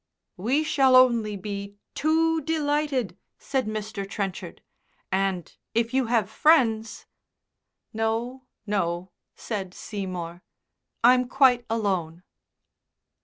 [0.37, 4.09] "We shall only be too delighted," said Mr.
[4.09, 4.63] Trenchard.
[5.11, 7.05] "And if you have friends..."
[7.93, 10.41] "No, no," said Seymour,
[11.03, 12.23] "I'm quite alone."